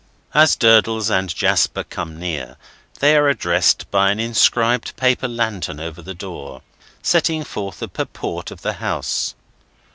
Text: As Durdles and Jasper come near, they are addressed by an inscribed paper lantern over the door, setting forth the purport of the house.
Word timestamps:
As 0.33 0.55
Durdles 0.55 1.11
and 1.11 1.29
Jasper 1.29 1.83
come 1.83 2.17
near, 2.17 2.57
they 3.01 3.15
are 3.15 3.29
addressed 3.29 3.91
by 3.91 4.09
an 4.09 4.19
inscribed 4.19 4.95
paper 4.95 5.27
lantern 5.27 5.79
over 5.79 6.01
the 6.01 6.15
door, 6.15 6.63
setting 7.03 7.43
forth 7.43 7.77
the 7.77 7.87
purport 7.87 8.49
of 8.49 8.63
the 8.63 8.73
house. 8.81 9.35